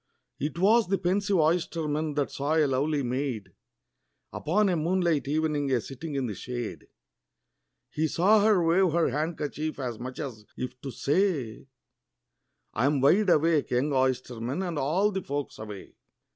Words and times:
It 0.39 0.57
was 0.57 0.87
the 0.87 0.97
pensive 0.97 1.37
oysterman 1.37 2.15
that 2.15 2.31
saw 2.31 2.55
a 2.55 2.65
lovely 2.65 3.03
maid, 3.03 3.49
Upon 4.33 4.67
a 4.69 4.75
moonlight 4.75 5.27
evening, 5.27 5.69
a 5.71 5.79
sitting 5.79 6.15
in 6.15 6.25
the 6.25 6.33
shade; 6.33 6.87
He 7.91 8.07
saw 8.07 8.43
her 8.43 8.63
wave 8.65 8.93
her 8.93 9.09
handkerchief, 9.09 9.77
as 9.77 9.99
much 9.99 10.19
as 10.19 10.43
if 10.57 10.81
to 10.81 10.89
say, 10.89 11.67
"I 12.73 12.87
'm 12.87 12.99
wide 12.99 13.29
awake, 13.29 13.69
young 13.69 13.93
oysterman, 13.93 14.63
and 14.63 14.79
all 14.79 15.11
the 15.11 15.21
folks 15.21 15.59
away." 15.59 15.93